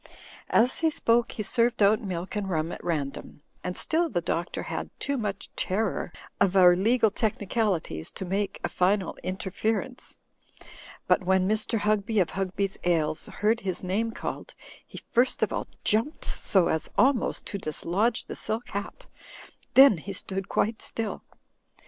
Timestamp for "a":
8.63-8.67